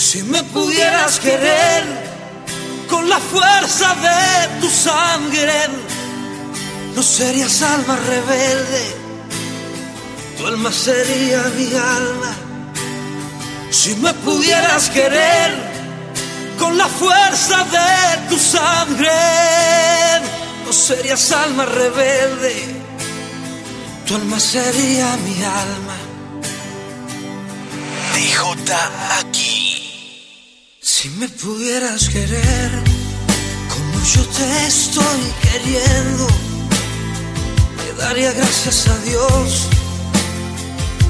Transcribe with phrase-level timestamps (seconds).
[0.00, 1.84] Si me pudieras querer
[2.88, 5.68] con la fuerza de tu sangre,
[6.94, 8.82] no serías alma rebelde,
[10.38, 12.34] tu alma sería mi alma.
[13.70, 15.52] Si me pudieras querer
[16.58, 19.10] con la fuerza de tu sangre,
[20.64, 22.54] no serías alma rebelde,
[24.06, 25.96] tu alma sería mi alma.
[28.14, 28.74] DJ
[29.20, 29.89] aquí.
[31.02, 32.70] Si me pudieras querer
[33.70, 36.26] como yo te estoy queriendo,
[37.78, 39.66] le daría gracias a Dios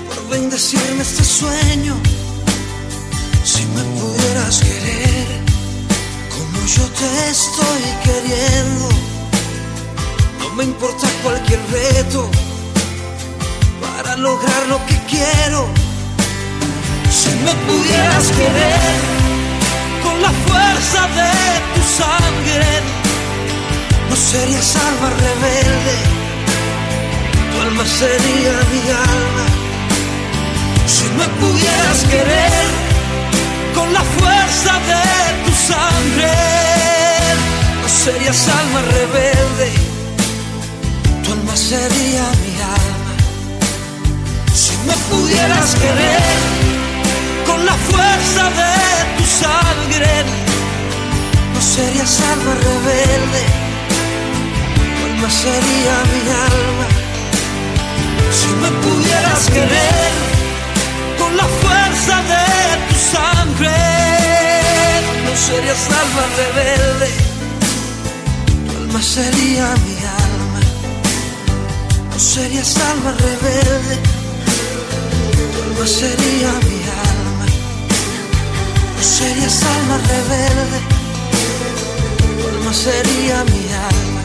[0.06, 1.96] por bendecirme este sueño.
[3.42, 5.26] Si me pudieras querer
[6.36, 8.88] como yo te estoy queriendo,
[10.38, 12.30] no me importa cualquier reto
[13.80, 15.66] para lograr lo que quiero.
[17.10, 19.29] Si me pudieras querer
[20.20, 21.32] la fuerza de
[21.74, 22.70] tu sangre,
[24.08, 25.96] no serías alma rebelde,
[27.50, 29.46] tu alma sería mi alma.
[30.86, 32.66] Si me pudieras querer
[33.74, 35.04] con la fuerza de
[35.44, 36.34] tu sangre,
[37.82, 39.68] no serías alma rebelde,
[41.24, 43.14] tu alma sería mi alma.
[44.54, 46.69] Si me pudieras querer
[47.50, 48.74] con la fuerza de
[49.16, 50.12] tu sangre,
[51.54, 53.42] no serías alma rebelde,
[55.06, 56.86] alma sería mi alma.
[58.38, 60.12] Si me pudieras querer
[61.18, 62.46] con la fuerza de
[62.88, 63.78] tu sangre,
[65.24, 67.08] no serías alma rebelde,
[68.80, 69.96] alma sería mi
[70.26, 70.60] alma.
[72.12, 73.96] No serías alma rebelde,
[75.64, 76.79] alma sería mi alma.
[79.00, 80.78] No serías alma rebelde,
[82.38, 84.22] tu alma sería mi alma.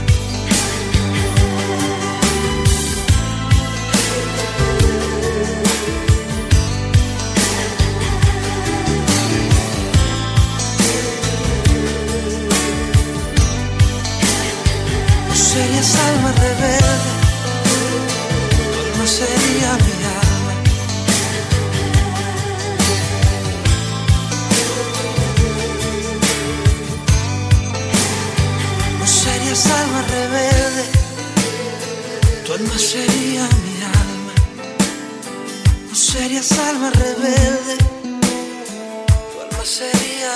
[15.30, 17.12] No serías alma rebelde,
[18.74, 19.94] tu alma sería mi alma.
[30.14, 30.86] Rebelde,
[32.46, 34.34] tu alma sería mi alma.
[35.90, 37.76] No serías alma rebelde,
[39.32, 40.34] tu alma sería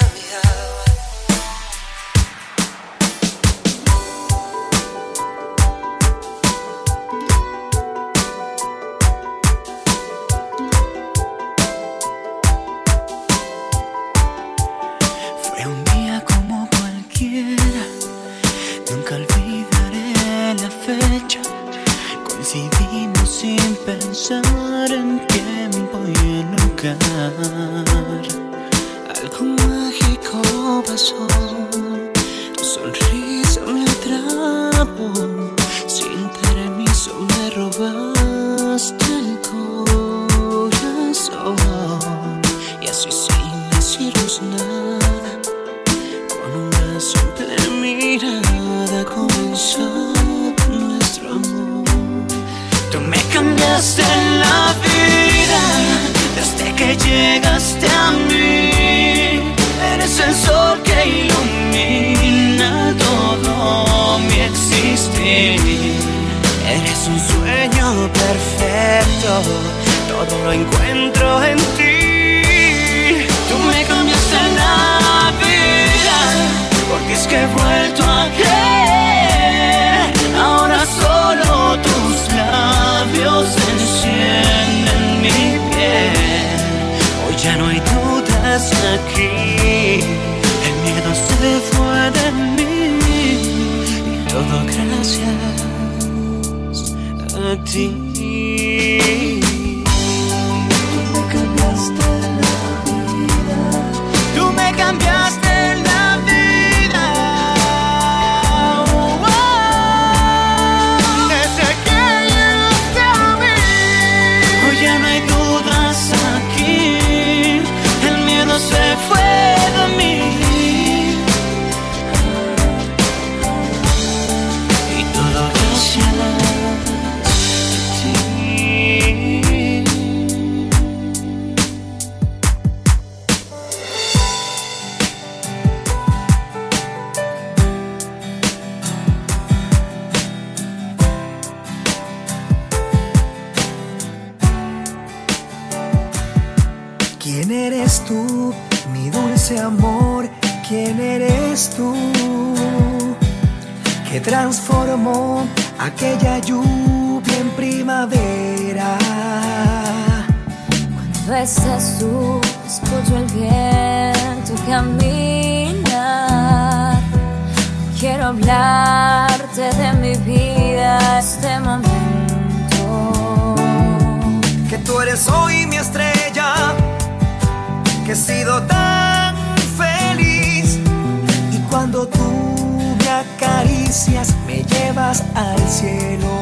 [184.45, 186.41] me llevas al cielo.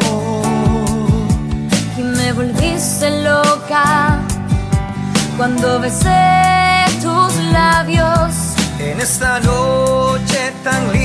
[1.98, 4.20] Y me volviste loca
[5.38, 8.34] cuando besé tus labios.
[8.80, 10.97] En esta noche tan linda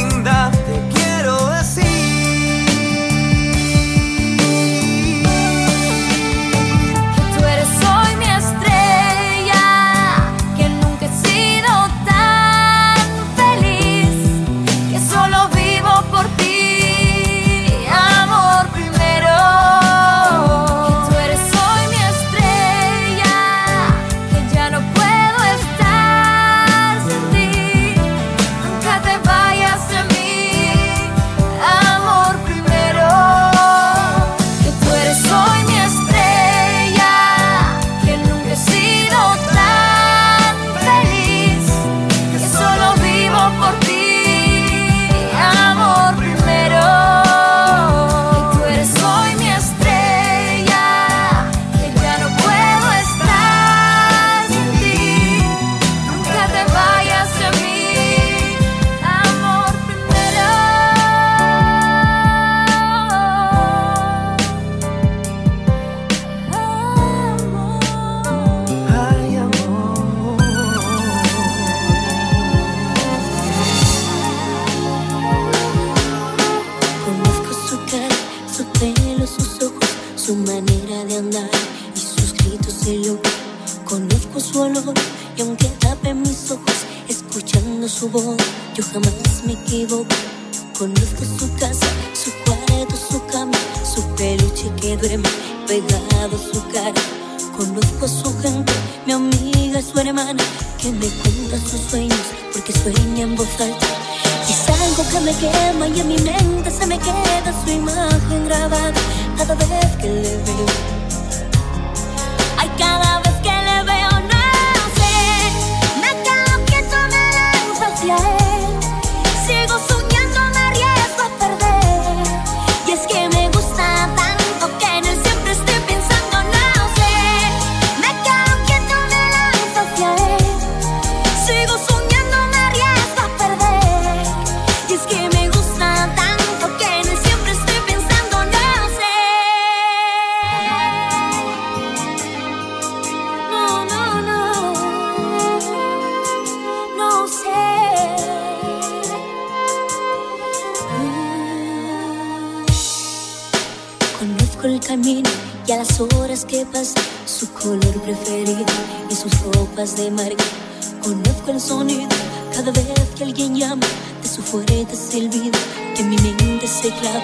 [163.32, 163.86] alguien llama,
[164.22, 165.58] de su fuerte se olvida,
[165.96, 167.22] que mi mente se clava.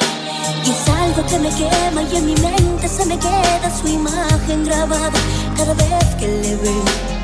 [0.64, 4.64] Y es algo que me quema y en mi mente se me queda su imagen
[4.64, 5.12] grabada
[5.54, 7.17] cada vez que le veo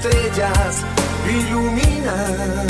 [0.00, 0.84] estrellas
[1.28, 2.69] iluminan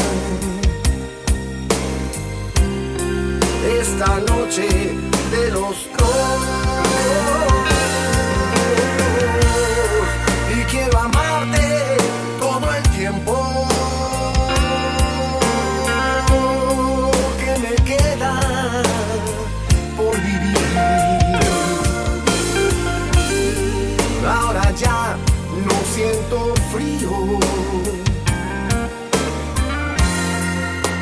[26.72, 27.10] frío.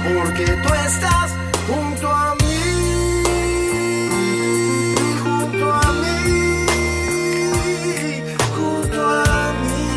[0.04, 1.30] Porque tú estás
[1.68, 2.60] junto a mí,
[5.22, 6.42] junto a mí,
[8.56, 9.88] junto a mí.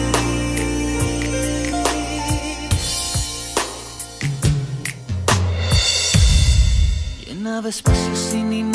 [7.25, 8.70] Llenaba espacios inimaginados,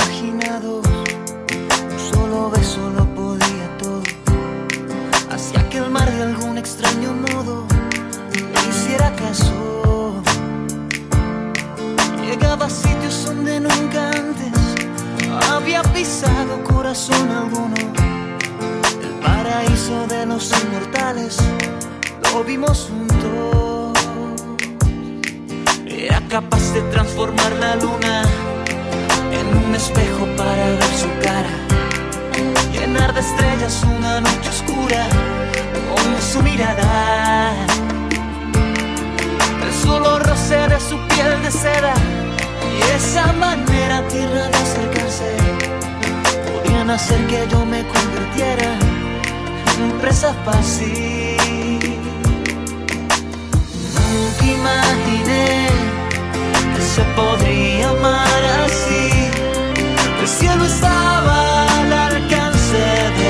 [16.96, 17.74] corazón alguno.
[19.02, 21.36] El paraíso de los inmortales
[22.22, 23.98] lo vimos juntos.
[25.86, 28.22] Era capaz de transformar la luna
[29.30, 31.52] en un espejo para ver su cara.
[32.72, 35.06] Llenar de estrellas una noche oscura
[35.90, 37.52] con su mirada.
[39.66, 41.92] El solo roce de su piel de seda
[42.72, 45.75] y esa manera tierna de acercarse
[46.90, 48.78] hacer que yo me convirtiera
[49.78, 51.36] en presa fácil.
[53.96, 55.68] Nunca imaginé
[56.74, 59.10] que se podría amar así.
[60.20, 62.78] El cielo estaba al alcance
[63.18, 63.28] de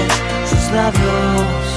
[0.48, 1.75] sus labios.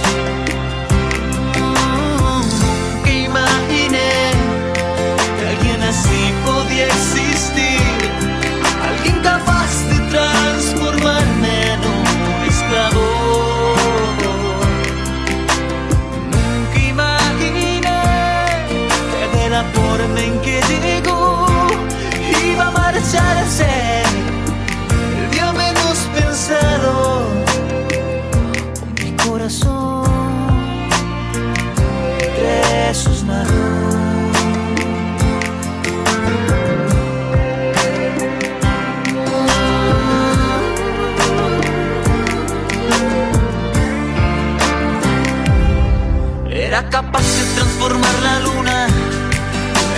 [47.89, 48.87] Transformar la luna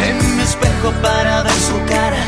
[0.08, 2.24] en un espejo para ver su cara.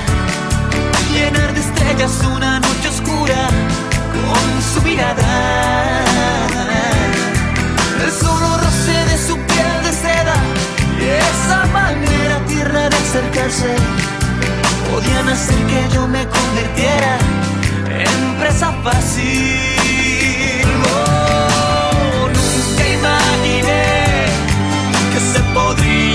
[1.13, 3.47] Llenar de estrellas una noche oscura
[4.13, 6.03] con su mirada.
[8.03, 10.35] El solo roce de su piel de seda
[10.99, 13.75] y esa manera tierna de acercarse
[14.91, 17.17] podían hacer que yo me convirtiera
[17.89, 19.72] en presa fácil.
[25.75, 26.12] Podría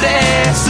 [0.00, 0.69] success.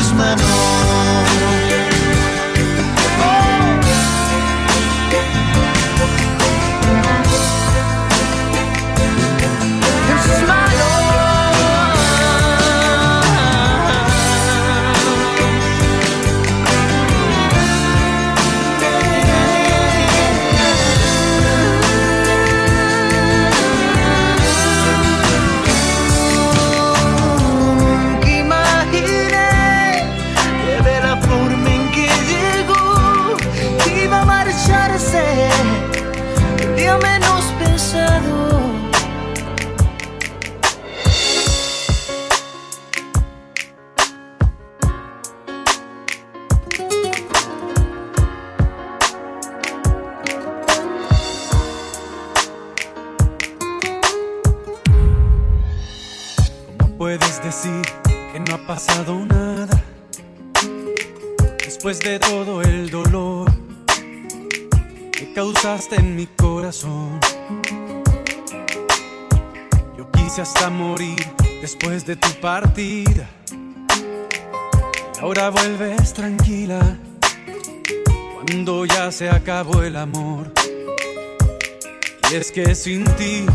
[72.11, 73.25] de tu partida.
[75.21, 76.81] Ahora vuelves tranquila
[78.35, 80.53] cuando ya se acabó el amor.
[82.29, 83.47] Y es que sin ti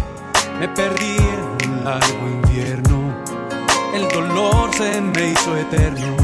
[0.58, 3.24] me perdí en un largo invierno.
[3.94, 6.16] El dolor se me hizo eterno.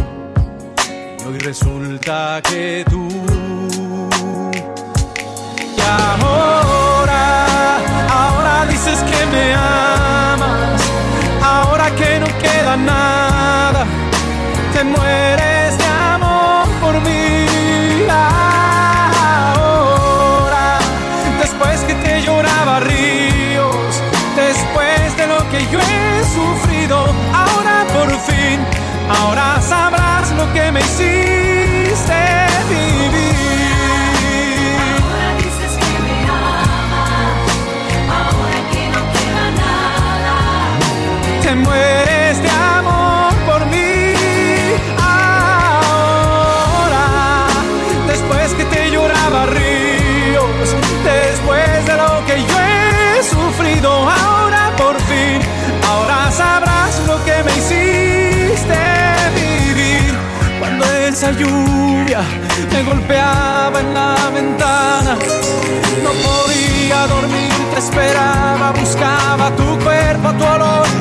[1.19, 3.09] Y hoy resulta que tú.
[5.77, 7.25] Y ahora,
[8.09, 10.80] ahora dices que me amas
[11.89, 13.85] que no queda nada,
[14.73, 17.47] te mueres de amor por mí.
[19.55, 20.79] Ahora,
[21.39, 24.01] después que te lloraba ríos,
[24.35, 26.97] después de lo que yo he sufrido,
[27.33, 28.59] ahora por fin,
[29.09, 32.50] ahora sabrás lo que me hiciste.
[61.21, 62.21] esa lluvia
[62.73, 65.15] me golpeaba en la ventana.
[66.03, 71.00] No podía dormir, te esperaba, buscaba tu cuerpo, tu olor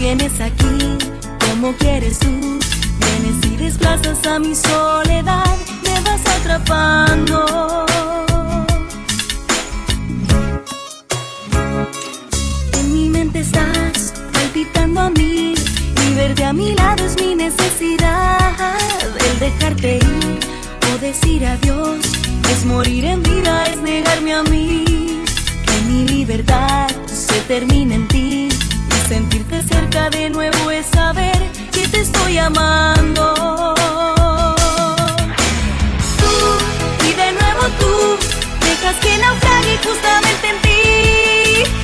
[0.00, 0.96] tienes aquí
[1.50, 2.30] como quieres tú.
[2.30, 5.54] Vienes y desplazas a mi soledad.
[5.84, 7.86] Me vas atrapando.
[12.78, 15.54] En mi mente estás palpitando a mí.
[16.06, 18.54] Y verte a mi lado es mi necesidad.
[19.26, 20.38] El dejarte ir
[20.94, 21.98] o decir adiós
[22.50, 25.22] es morir en vida, es negarme a mí.
[25.66, 28.49] Que mi libertad se termine en ti.
[29.10, 31.36] Sentirte cerca de nuevo es saber
[31.72, 33.34] que te estoy amando.
[36.20, 38.16] Tú y de nuevo tú
[38.60, 40.82] dejas que naufrague justamente en ti.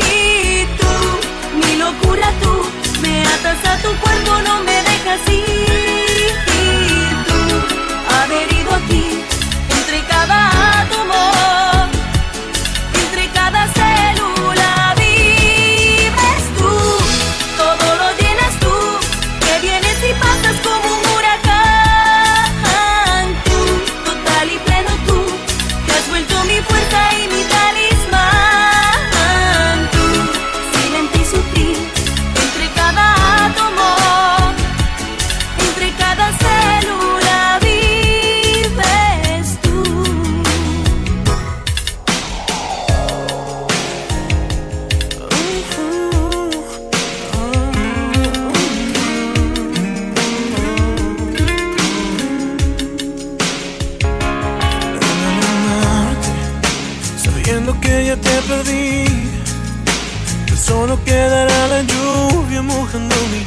[0.09, 5.86] Y tú, mi locura tú, me atas a tu cuerpo, no me dejas ir.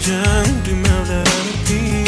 [0.10, 2.04] Y me hablará de ti.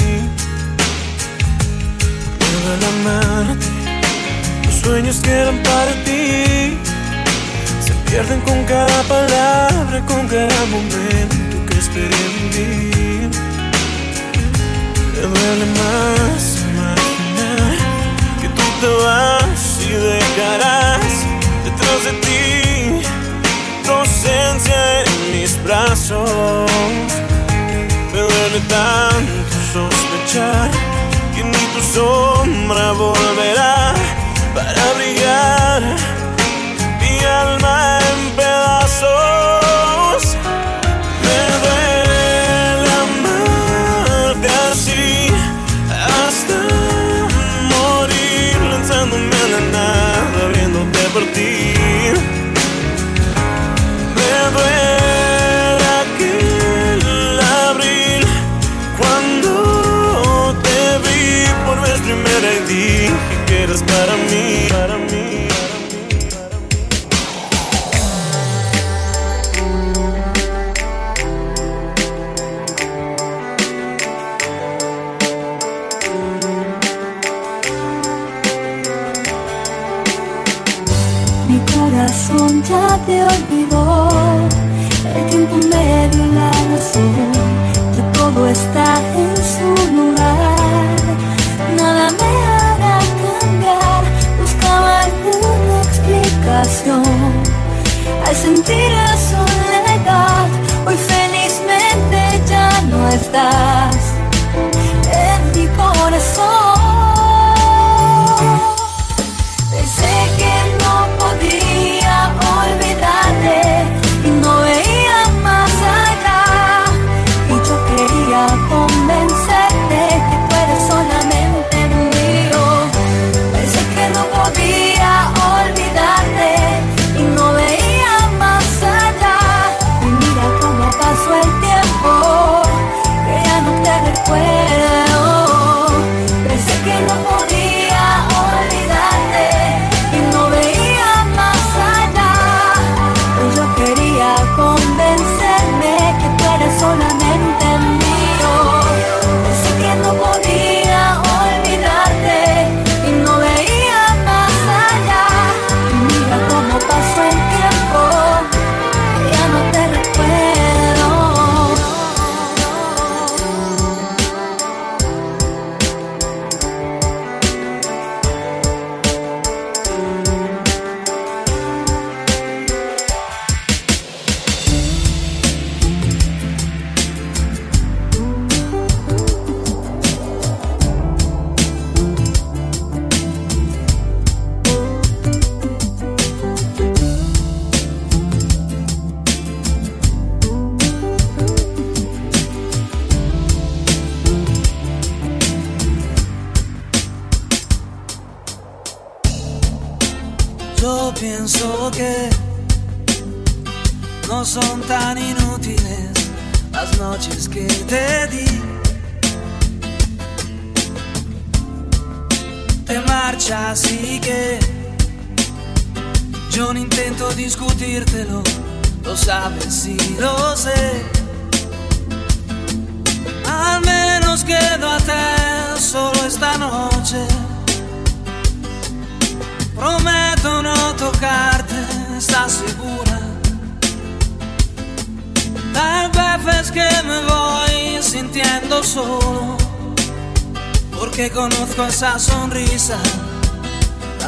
[2.40, 3.68] Me duele amarte,
[4.66, 6.78] los sueños que eran para ti
[7.80, 13.30] se pierden con cada palabra, con cada momento que esperé vivir.
[15.14, 17.78] Me duele más imaginar
[18.42, 21.14] que tú te vas y dejarás
[21.66, 23.08] detrás de ti
[23.86, 27.31] tu ausencia en mis brazos.
[28.68, 30.70] Tanto sospechar
[31.36, 33.94] que ni tu sombra volverá
[34.54, 35.82] para brillar
[37.00, 39.41] mi alma en pedazos.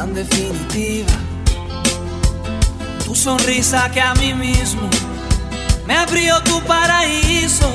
[0.04, 1.12] Tan definitiva.
[3.04, 4.88] Tu sonrisa que a mí mismo
[5.86, 7.70] me abrió tu paraíso.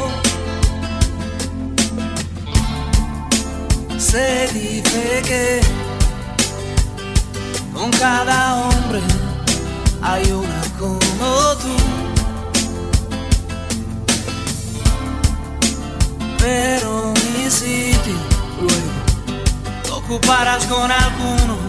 [3.98, 5.62] Se dice que
[7.74, 9.02] con cada hombre
[10.02, 11.32] hay una como
[11.64, 11.76] tú.
[16.38, 18.18] Pero mi sitio
[18.62, 18.92] luego
[19.88, 21.69] lo ocuparás con alguno,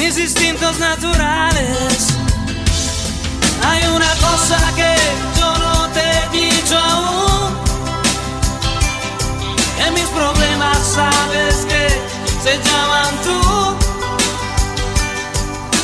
[0.00, 2.08] mis instintos naturales.
[3.62, 4.94] Hay una cosa que
[5.38, 7.54] yo no te he dicho aún.
[9.86, 11.84] En mis problemas sabes que
[12.44, 13.40] se llaman tú.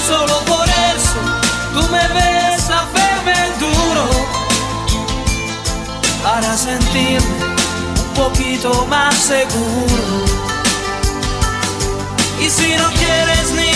[0.09, 1.21] Solo por eso
[1.75, 4.07] tú me ves a verme duro
[6.23, 7.45] para sentirme
[8.03, 10.25] un poquito más seguro.
[12.41, 13.76] Y si no quieres ni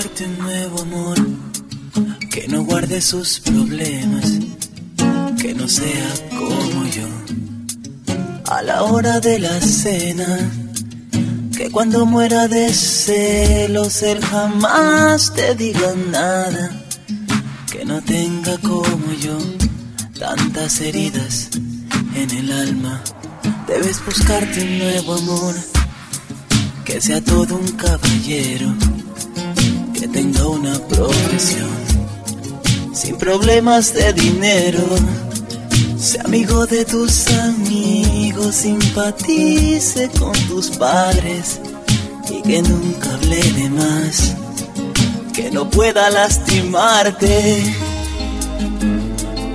[0.00, 1.16] Buscarte un nuevo amor
[2.30, 4.24] que no guarde sus problemas,
[5.38, 7.06] que no sea como yo.
[8.46, 10.38] A la hora de la cena,
[11.54, 16.70] que cuando muera de celos él jamás te diga nada,
[17.70, 19.36] que no tenga como yo
[20.18, 21.50] tantas heridas
[22.14, 23.02] en el alma.
[23.66, 25.54] Debes buscarte un nuevo amor
[26.86, 28.74] que sea todo un caballero,
[30.00, 31.68] que tenga una profesión,
[32.94, 34.82] sin problemas de dinero,
[35.98, 41.60] sea amigo de tus amigos, simpatice con tus padres
[42.30, 44.34] y que nunca hable de más,
[45.34, 47.62] que no pueda lastimarte.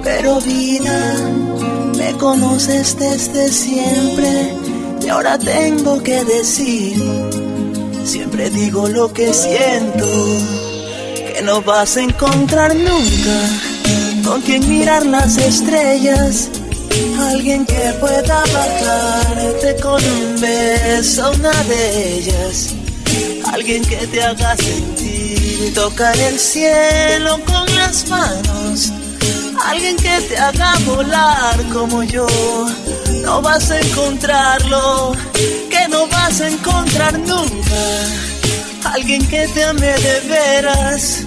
[0.04, 1.16] Pero vida,
[1.98, 4.54] me conoces desde siempre
[5.04, 7.04] y ahora tengo que decir,
[8.06, 10.06] siempre digo lo que siento,
[11.16, 13.50] que no vas a encontrar nunca.
[14.24, 16.50] Con quien mirar las estrellas,
[17.20, 22.74] alguien que pueda bajarte con un beso, una de ellas,
[23.52, 28.92] alguien que te haga sentir, tocar el cielo con las manos.
[29.64, 32.28] Alguien que te haga volar como yo,
[33.24, 35.14] no vas a encontrarlo,
[35.96, 37.84] no vas a encontrar nunca.
[38.94, 41.24] Alguien que te ame de veras,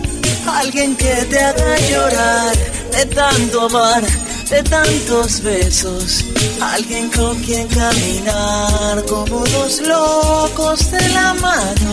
[0.46, 2.54] alguien que te haga llorar
[2.92, 4.04] de tanto amar,
[4.50, 6.24] de tantos besos.
[6.60, 11.92] Alguien con quien caminar como dos locos de la mano.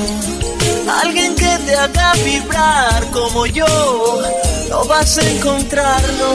[1.03, 4.21] Alguien que te haga vibrar como yo,
[4.69, 6.29] no vas a encontrarlo.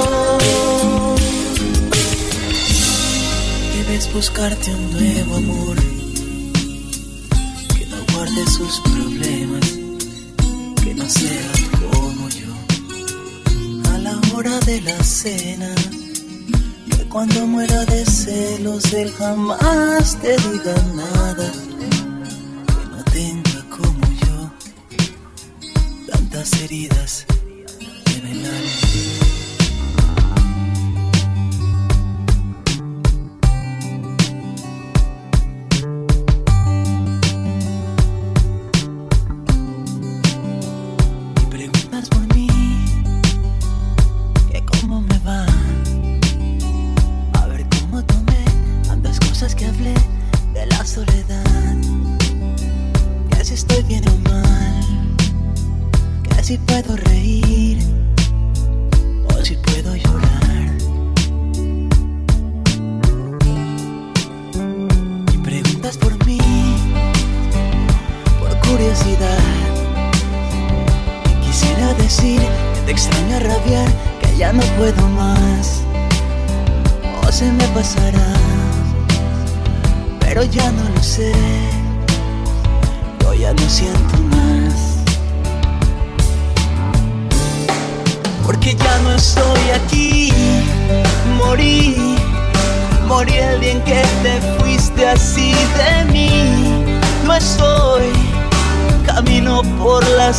[3.76, 5.19] Debes buscarte un nuevo
[8.40, 9.66] de sus problemas
[10.82, 12.52] que no sean como yo.
[13.92, 15.74] A la hora de la cena,
[16.90, 21.52] que cuando muera de celos él jamás te diga nada
[22.66, 24.50] que no tenga como yo
[26.10, 27.26] tantas heridas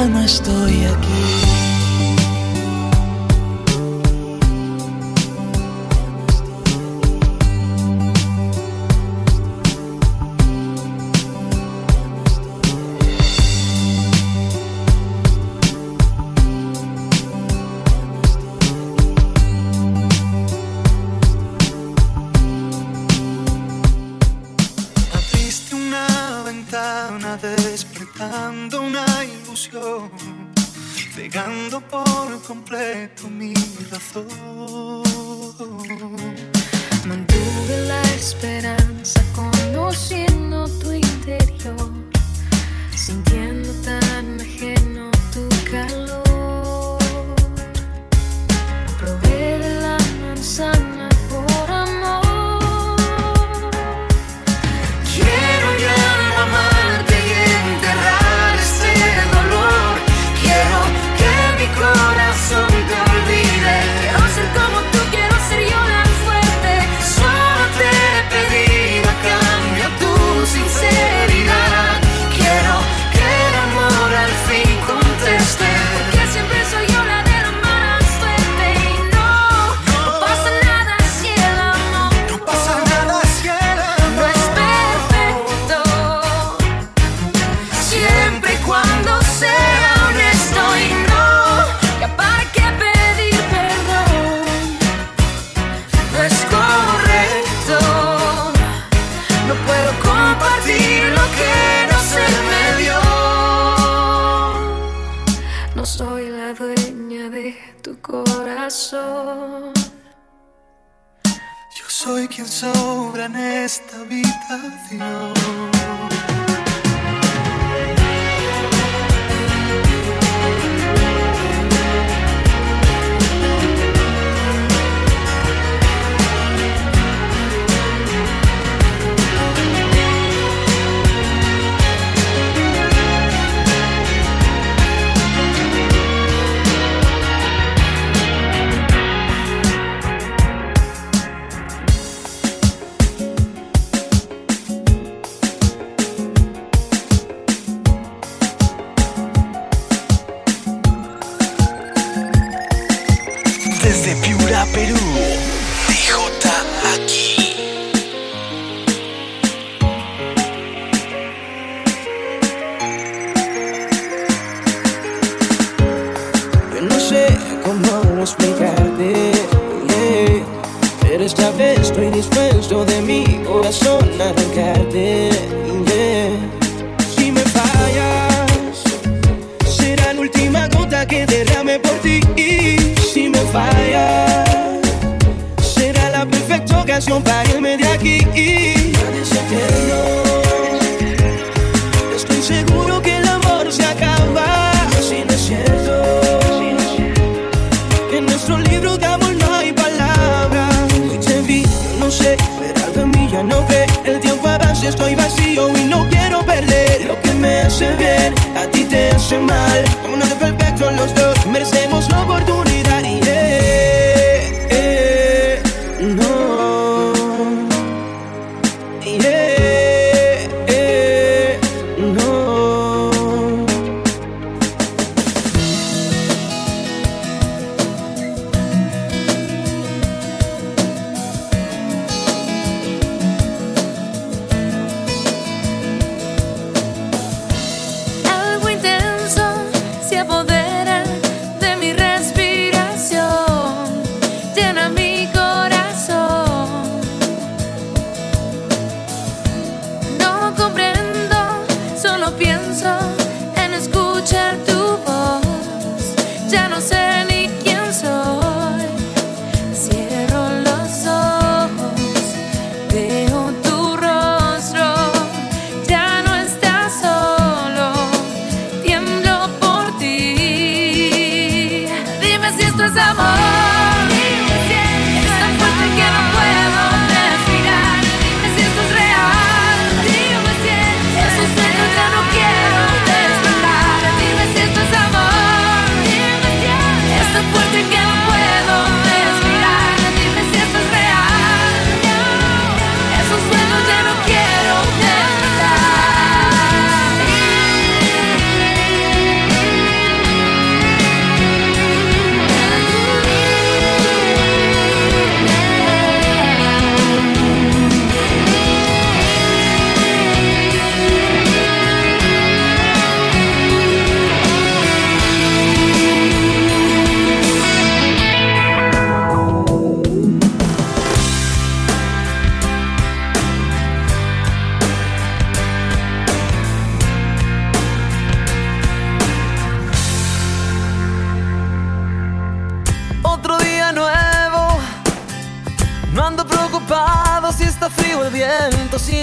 [0.00, 1.49] ya no estoy aquí.
[34.12, 34.49] Oh.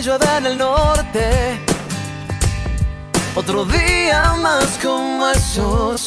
[0.07, 1.59] Llueve en el norte.
[3.35, 6.05] Otro día más como esos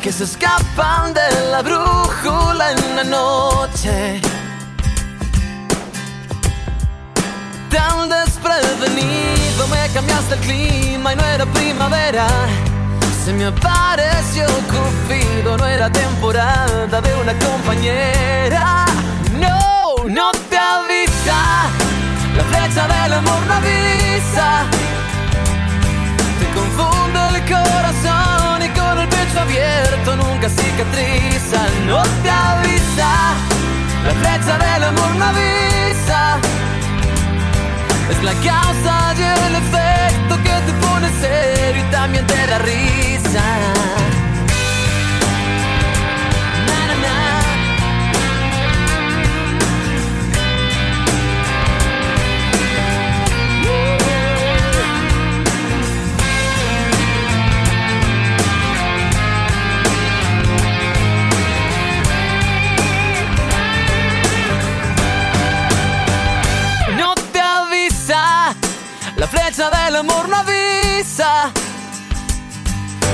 [0.00, 4.20] que se escapan de la brújula en la noche.
[7.70, 12.28] Tan desprevenido me cambiaste el clima y no era primavera.
[13.24, 18.84] Se me apareció Cupido, no era temporada de una compañera.
[19.40, 21.87] No, no te avisa.
[22.68, 24.64] La flecha del amor no avisa.
[26.38, 31.60] Te confunde el corazón con el pecho abierto nunca cicatriza.
[31.86, 33.10] No te avisa.
[34.04, 36.38] La flecha del amor no avisa.
[38.10, 43.44] Es la causa y el efecto que te pone serio y también te da risa.
[69.58, 71.50] La flecha del amor no avisa.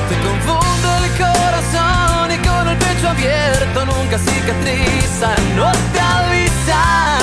[0.09, 5.35] Te confunde el corazón y con el pecho abierto nunca cicatriza.
[5.57, 7.19] No te avisa,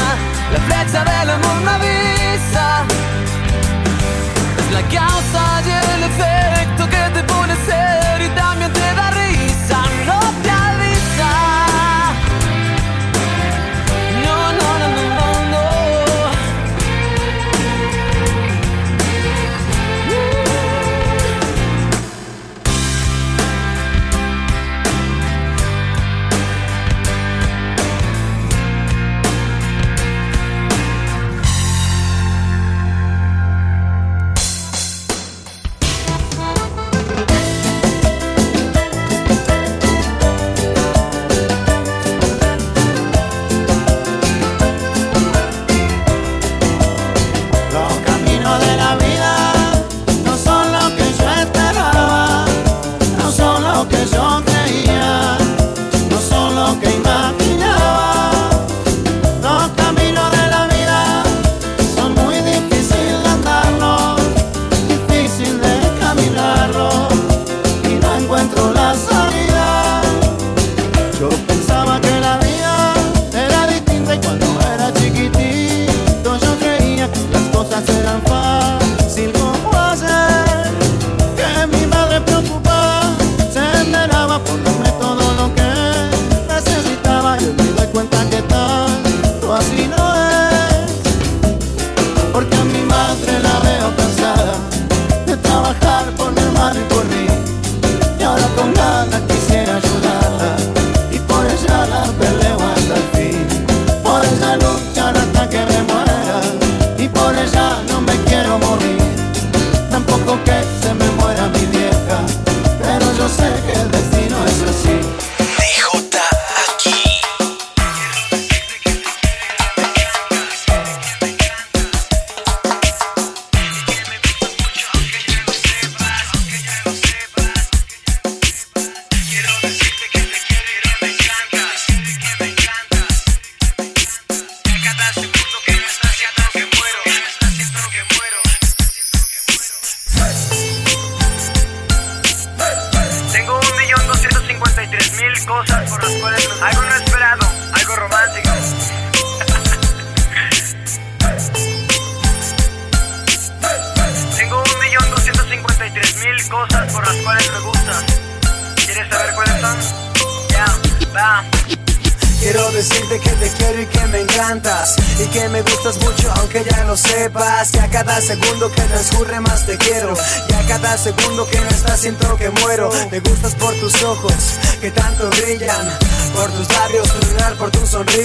[0.53, 2.83] la flecha del amor no avisa.
[4.57, 6.30] Es la causa y el efecto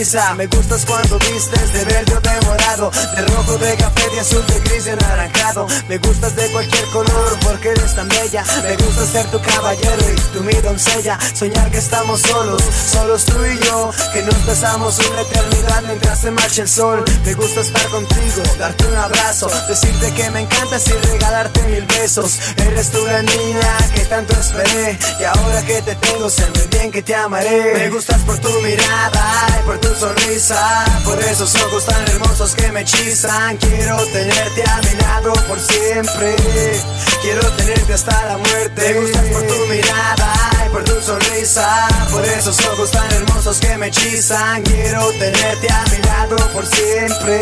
[0.07, 1.06] sonrisa Me gustas cuando
[11.35, 16.31] Soñar que estamos solos, solos tú y yo Que nos besamos una eternidad mientras se
[16.31, 17.05] marcha el sol.
[17.23, 22.39] Me gusta estar contigo, darte un abrazo Decirte que me encantas y regalarte mil besos.
[22.57, 26.91] Eres tú la niña que tanto esperé Y ahora que te tengo sé muy bien
[26.91, 27.75] que te amaré.
[27.75, 32.73] Me gustas por tu mirada y por tu sonrisa Por esos ojos tan hermosos que
[32.73, 33.59] me hechizan.
[33.59, 36.37] Quiero tenerte a mi lado por siempre
[37.21, 38.95] Quiero tenerte hasta la muerte.
[38.95, 40.56] Me gustas por tu mirada
[41.07, 41.89] sonrisa.
[42.11, 44.63] Por esos ojos tan hermosos que me hechizan.
[44.63, 47.39] Quiero tenerte a mi lado por siempre.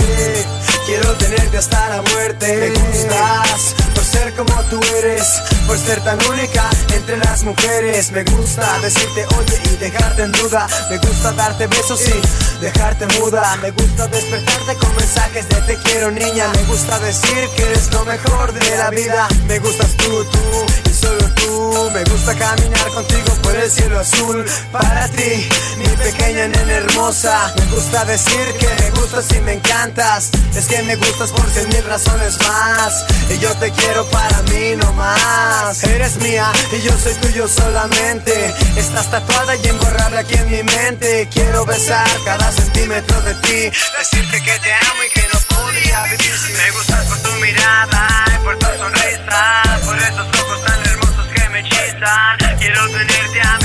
[0.84, 2.56] Quiero tenerte hasta la muerte.
[2.56, 5.26] Me gustas por ser como tú eres
[5.66, 8.12] Por ser tan única entre las mujeres.
[8.12, 10.66] Me gusta decirte oye y dejarte en duda.
[10.90, 13.56] Me gusta darte besos y dejarte muda.
[13.62, 16.48] Me gusta despertarte con mensajes de te quiero niña.
[16.48, 19.26] Me gusta decir que eres lo mejor de la vida.
[19.46, 21.90] Me gustas tú, tú solo tú.
[21.92, 24.44] Me gusta caminar contigo por el cielo azul.
[24.72, 25.48] Para ti,
[25.78, 27.52] mi pequeña nena hermosa.
[27.56, 30.30] Me gusta decir que me gustas y me encantas.
[30.56, 33.04] Es que me gustas por cien mil razones más.
[33.30, 35.82] Y yo te quiero para mí no más.
[35.84, 38.54] Eres mía y yo soy tuyo solamente.
[38.76, 41.28] Estás tatuada y emborrada aquí en mi mente.
[41.32, 43.70] Quiero besar cada centímetro de ti.
[43.98, 48.44] Decirte que te amo y que no podría vivir Me gustas por tu mirada y
[48.44, 50.33] por tu sonrisa, por esos
[52.58, 53.63] Quiero tenerte a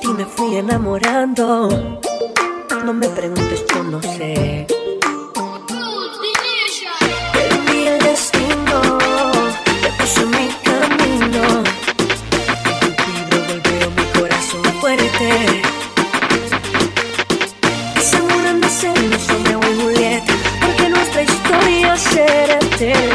[0.00, 1.68] ti me fui enamorando.
[2.84, 4.66] No me preguntes, yo no sé.
[7.32, 7.54] Pero
[7.94, 8.98] el destino,
[9.82, 11.42] me puso mi camino.
[12.80, 15.62] Contigo golpeo mi corazón fuerte.
[18.00, 23.07] Se muran de celos Romeo y Julieta, porque nuestra historia será eterna.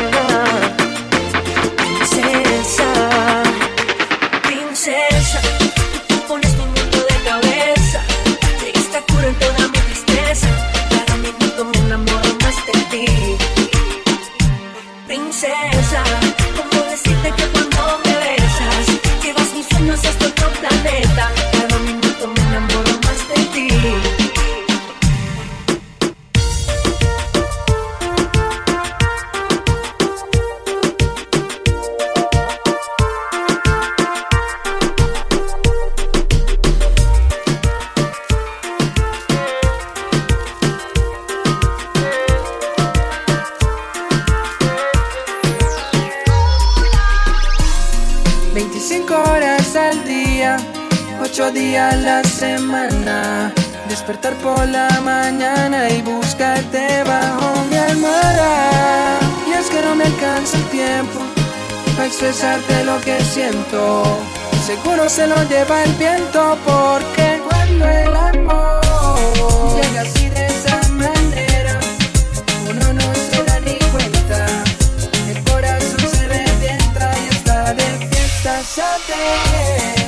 [78.64, 80.03] something.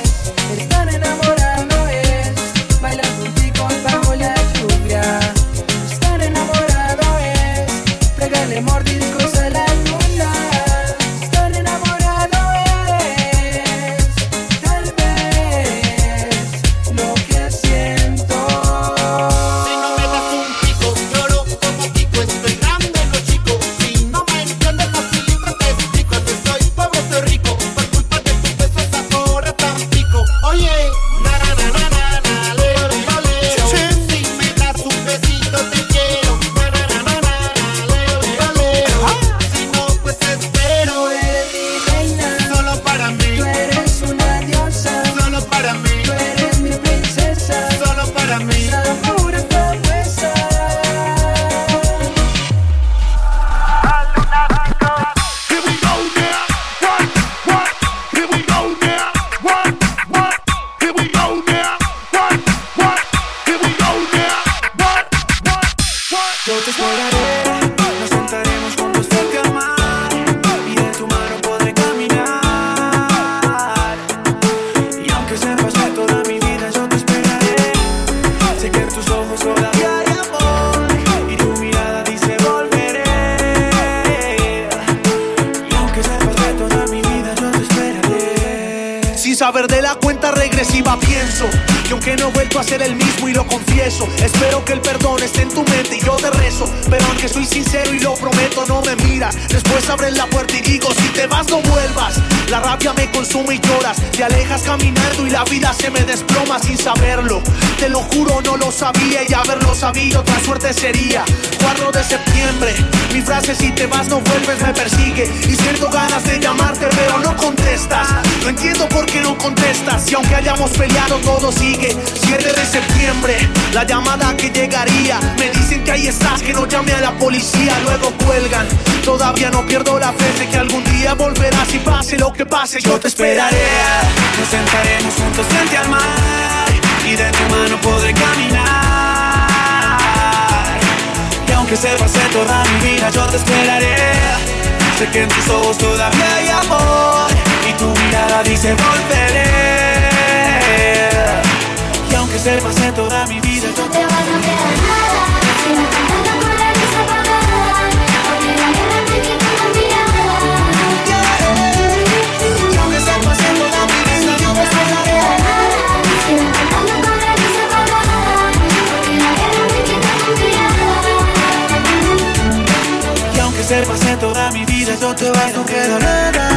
[173.68, 176.55] reservas en toda mi vida, yo te vas, no queda nada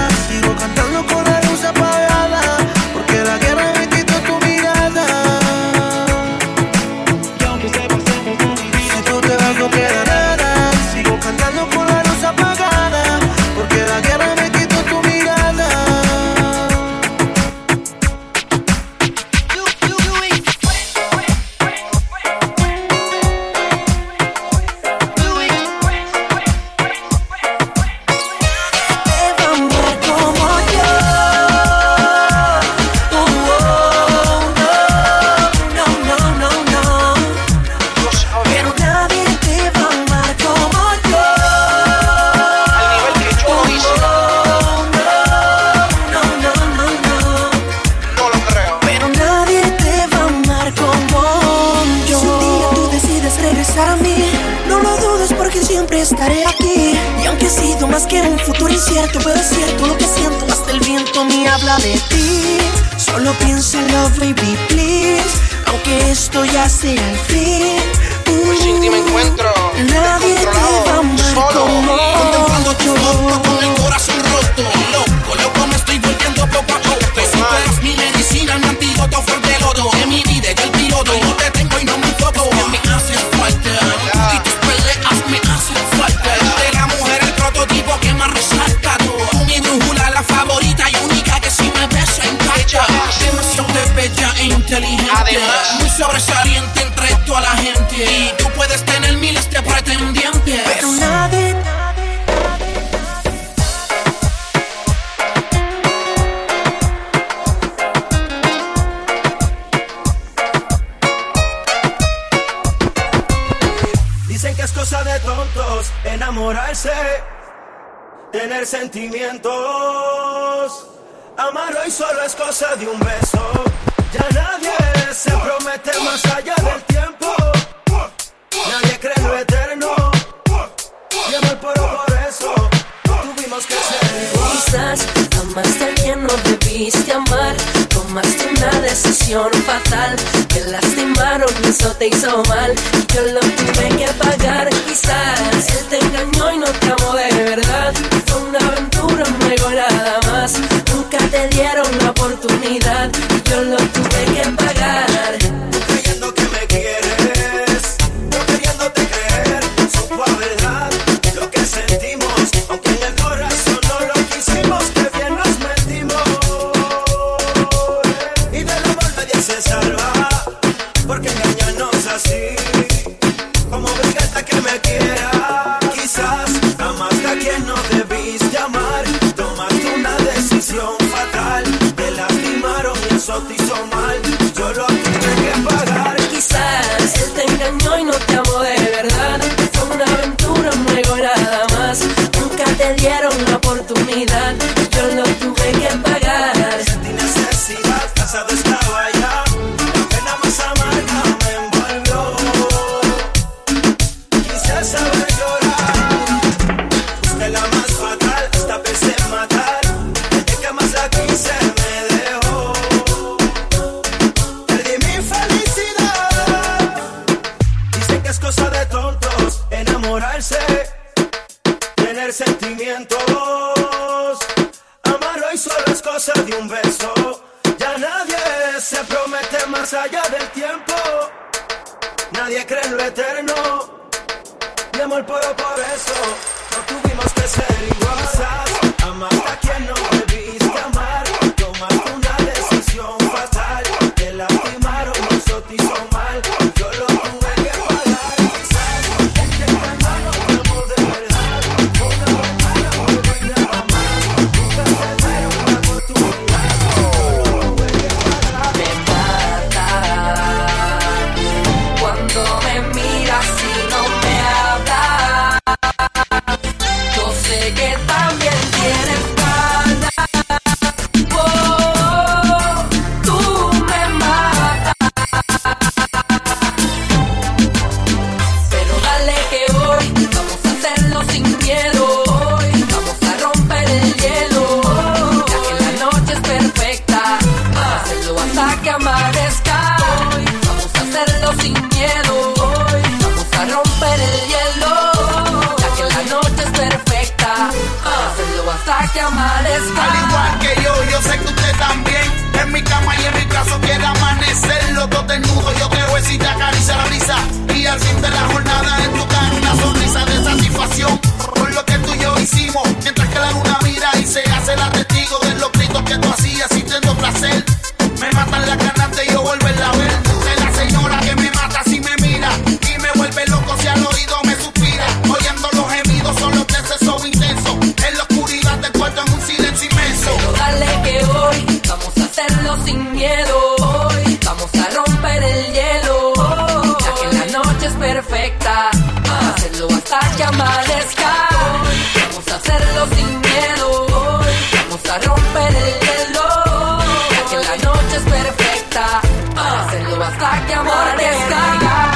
[348.44, 349.22] perfecta.
[349.56, 351.62] Hacerlo hasta que amanezca.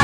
[0.00, 0.03] Lo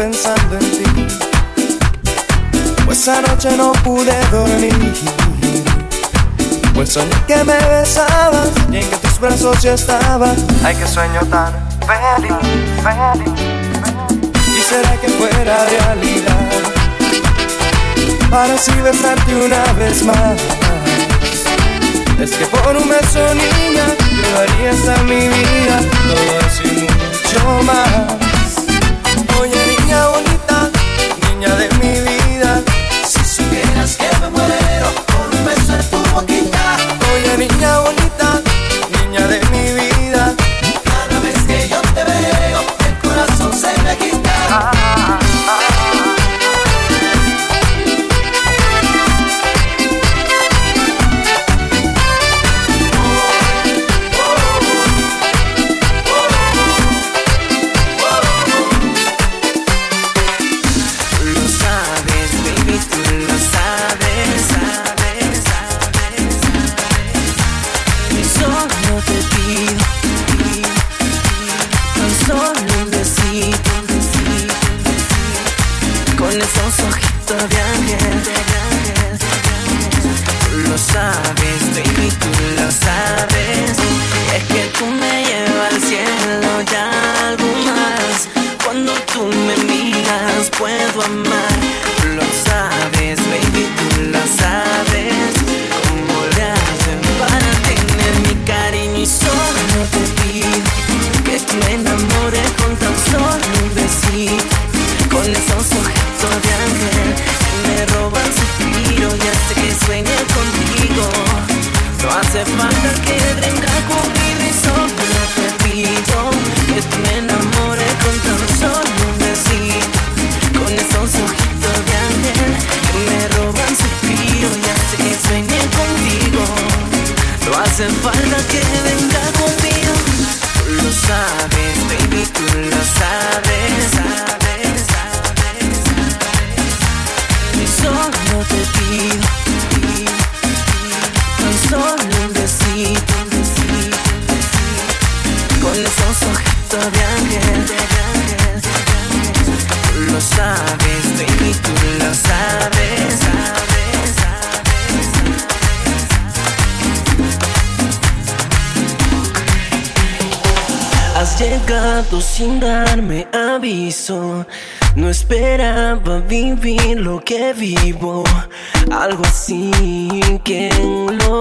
[0.00, 1.06] pensando en ti.
[2.86, 4.94] Pues anoche no pude dormir.
[6.74, 10.32] Pues soñé que me besabas y en que tus brazos ya estaba.
[10.64, 11.52] Ay, qué sueño tan
[11.86, 12.32] feliz,
[12.82, 13.28] feliz.
[13.28, 13.40] feliz.
[14.56, 16.48] Y será que fuera realidad.
[18.30, 20.40] Para así besarte una vez más.
[22.18, 23.84] Es que por un beso, niña,
[24.16, 25.80] yo daría hasta mi vida.
[26.08, 28.29] Todo así mucho más.
[31.40, 32.62] dueña de mi vida.
[33.06, 36.76] Si supieras que me muero por un beso en tu boquita.
[37.12, 37.99] Oye, niña bonita.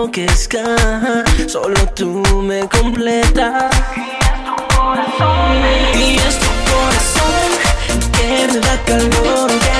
[0.09, 1.23] lo que está.
[1.47, 3.75] Solo tú me completas.
[3.95, 5.57] Y es tu corazón,
[5.95, 7.49] y es tu corazón
[8.13, 9.78] que me da calor.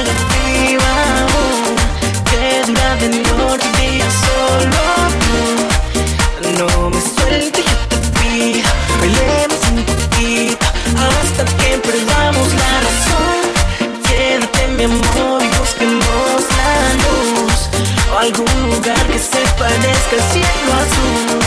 [20.10, 21.40] que el cielo azul.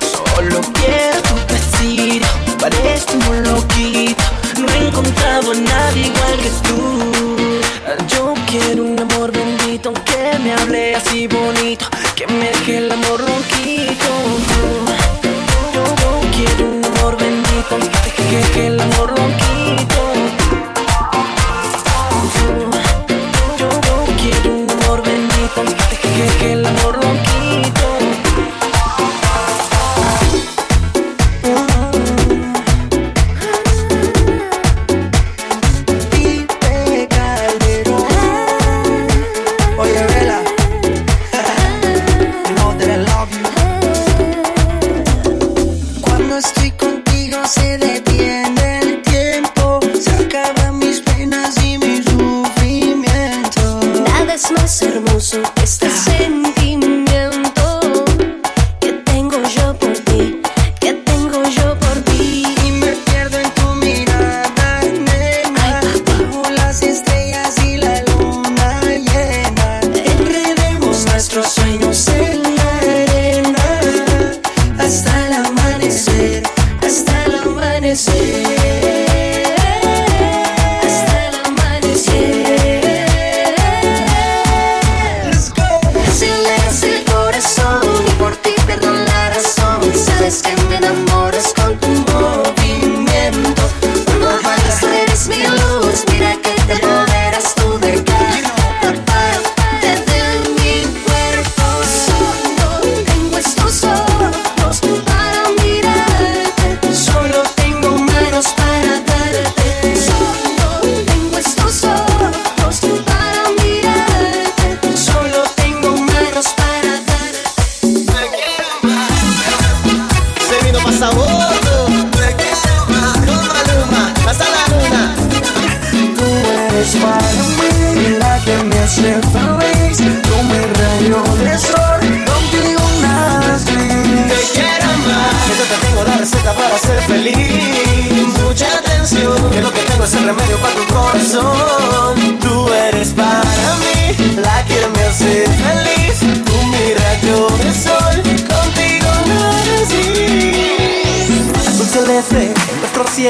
[0.00, 2.26] Solo quiero tu vestido,
[2.58, 4.22] parece un loquito.
[4.58, 6.65] No he encontrado a nadie igual que tú.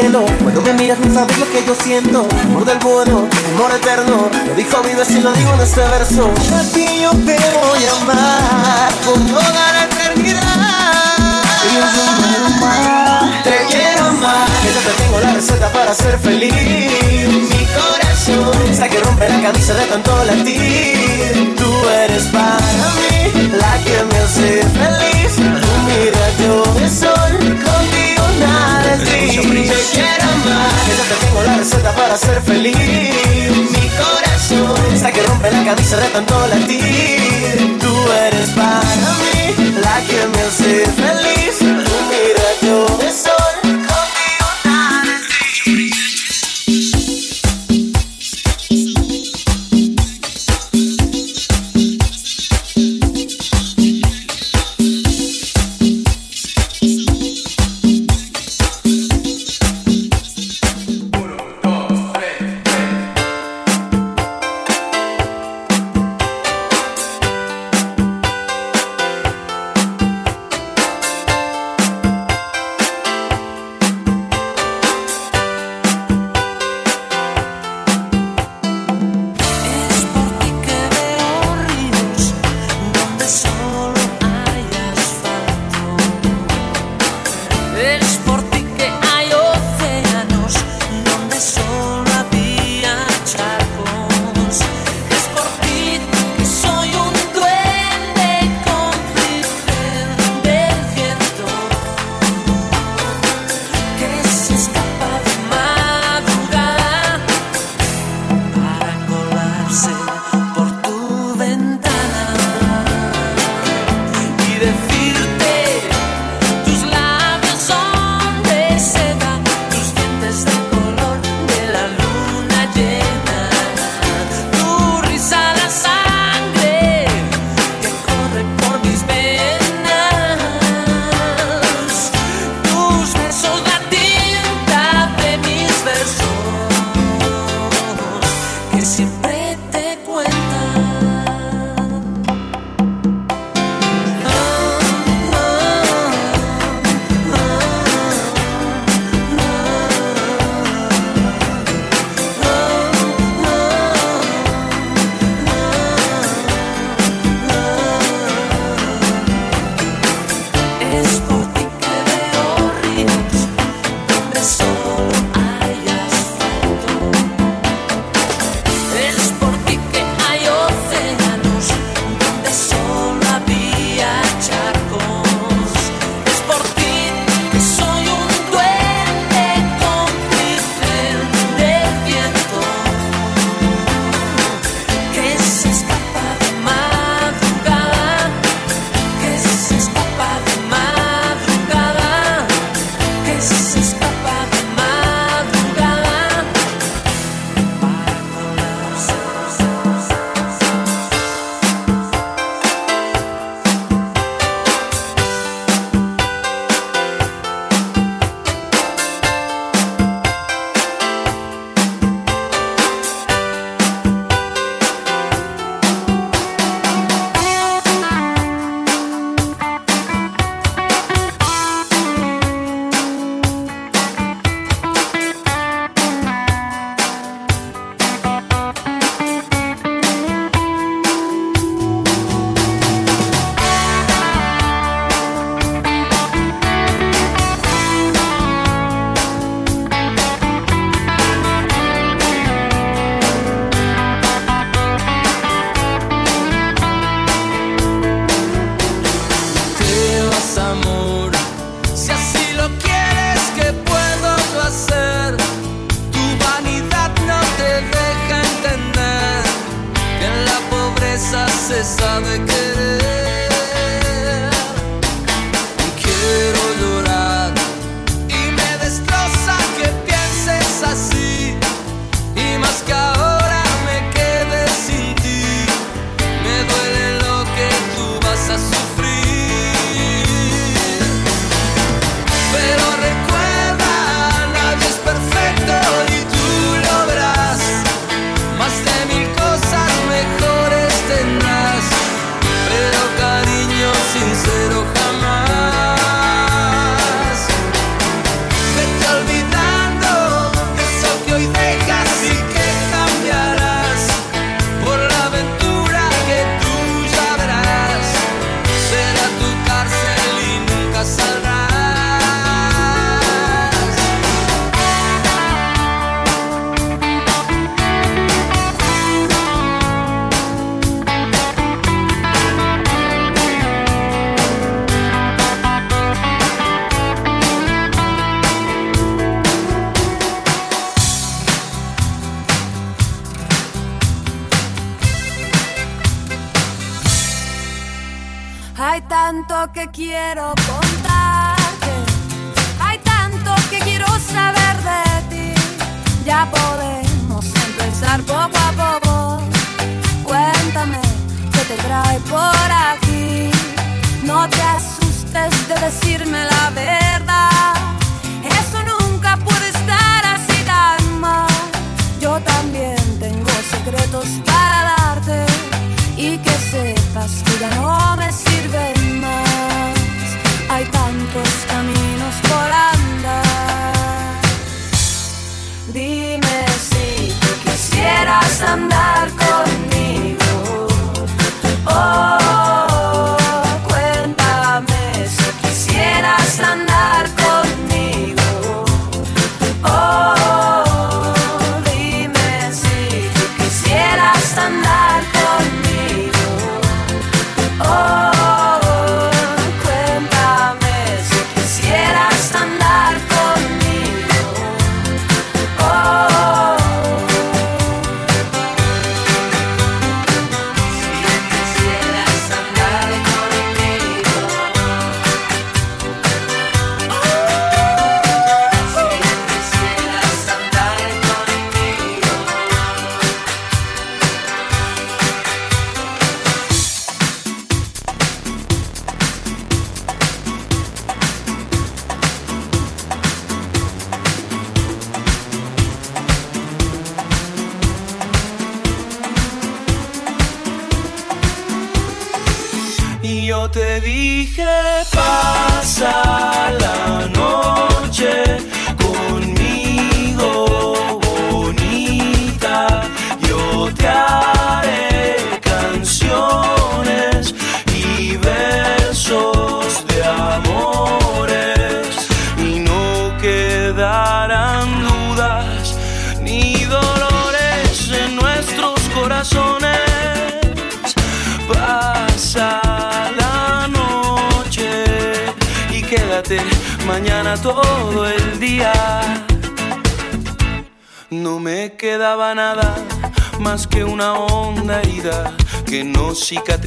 [0.01, 0.25] cielo.
[0.43, 2.27] Cuando me miras no sabes lo que yo siento.
[2.45, 4.29] Amor del bueno, amor eterno.
[4.47, 6.31] Lo dijo mi vecino, lo digo en este verso.
[6.55, 11.37] A ti yo te voy a amar por toda la eternidad.
[11.75, 13.43] Yo te quiero amar.
[13.43, 14.49] Te quiero amar.
[14.63, 16.53] Que yo te tengo la receta para ser feliz.
[17.51, 21.55] Mi corazón está que rompe la camisa de tanto latir.
[21.57, 22.59] Tú eres para
[22.97, 25.37] mí la que me hace feliz.
[25.37, 26.65] Tu mira yo
[29.27, 30.71] te quiero amar.
[30.89, 32.77] Yo te tengo la receta para ser feliz.
[32.77, 37.77] Mi corazón está que rompe la cabeza de tanto latir.
[37.81, 38.81] Tú eres para
[39.19, 41.61] mí la que me hace feliz.
[41.61, 42.87] Mira, yo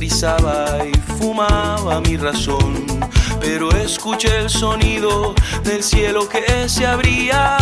[0.01, 2.85] y fumaba mi razón.
[3.41, 7.57] Pero escuché el sonido del cielo que se abría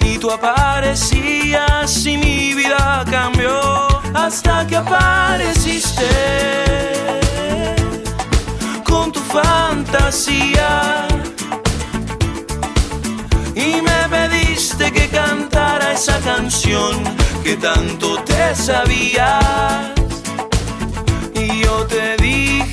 [0.00, 6.08] y tú aparecías y mi vida cambió hasta que apareciste
[8.82, 11.06] con tu fantasía
[13.54, 16.96] y me pediste que cantara esa canción
[17.44, 19.94] que tanto te sabía
[21.96, 22.65] te di.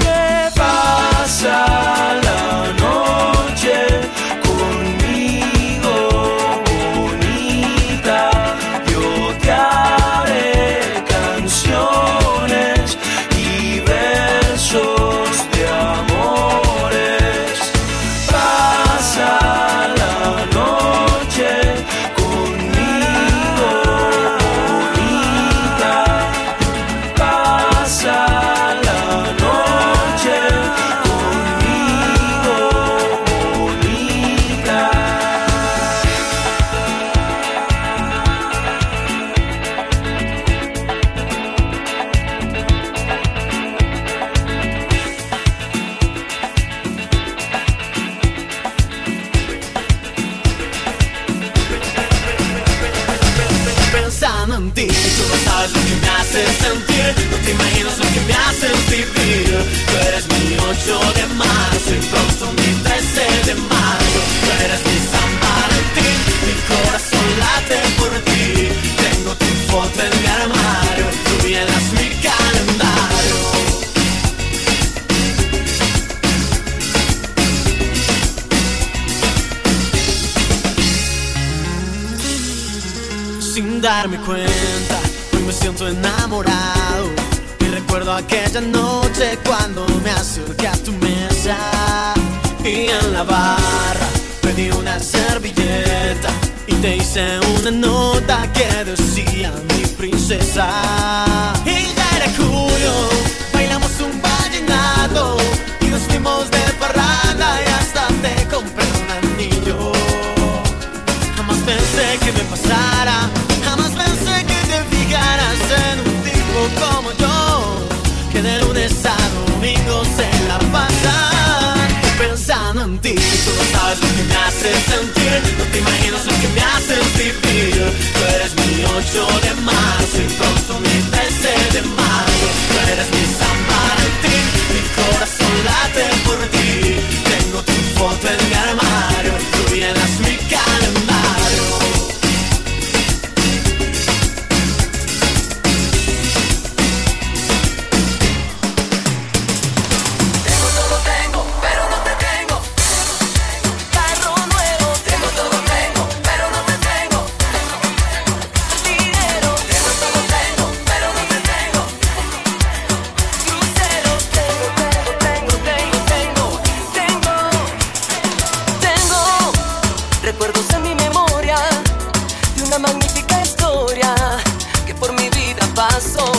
[175.88, 176.31] pasó.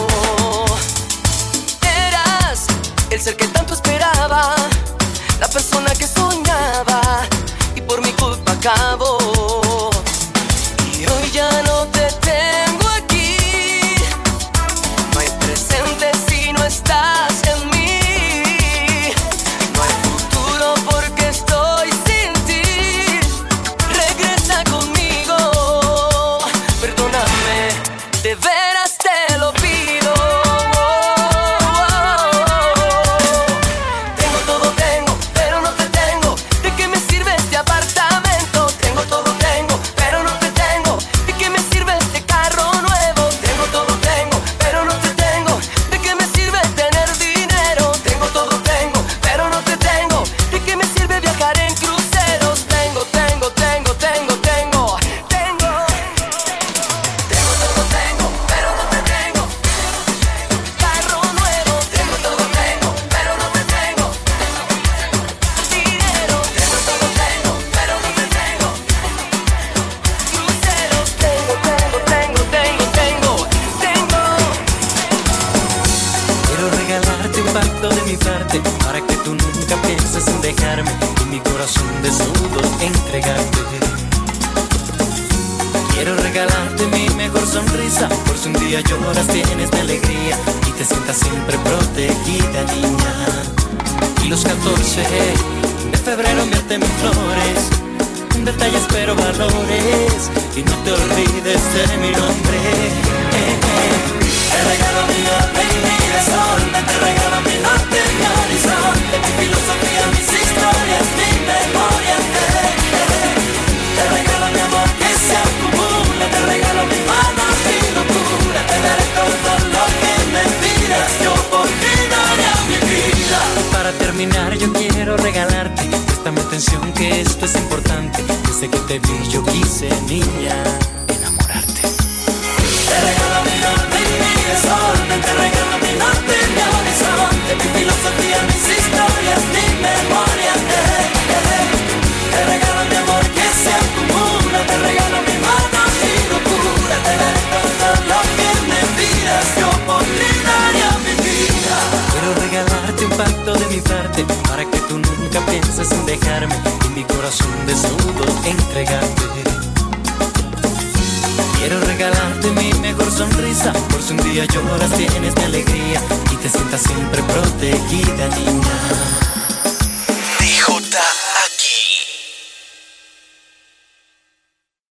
[1.82, 2.66] Eras
[3.10, 4.54] el ser que tanto esperaba,
[5.38, 7.00] la persona que soñaba
[7.74, 9.13] y por mi culpa acabó.